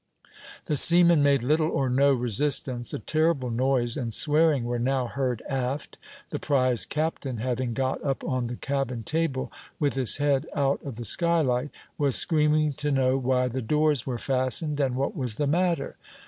The 0.65 0.77
seamen 0.77 1.21
made 1.21 1.43
little 1.43 1.69
or 1.69 1.87
no 1.87 2.11
resistance. 2.11 2.91
A 2.91 2.97
terrible 2.97 3.51
noise 3.51 3.95
and 3.95 4.11
swearing 4.11 4.63
were 4.63 4.79
now 4.79 5.05
heard 5.05 5.43
aft; 5.47 5.99
the 6.31 6.39
prize 6.39 6.87
captain, 6.87 7.37
having 7.37 7.75
got 7.75 8.03
up 8.03 8.23
on 8.23 8.47
the 8.47 8.55
cabin 8.55 9.03
table, 9.03 9.51
with 9.79 9.93
his 9.93 10.17
head 10.17 10.47
out 10.55 10.81
of 10.83 10.95
the 10.95 11.05
skylight, 11.05 11.69
was 11.99 12.15
screaming 12.15 12.73
to 12.77 12.89
know 12.89 13.15
why 13.19 13.47
the 13.47 13.61
doors 13.61 14.07
were 14.07 14.17
fastened, 14.17 14.79
and 14.79 14.95
what 14.95 15.15
was 15.15 15.35
the 15.35 15.45
matter. 15.45 15.97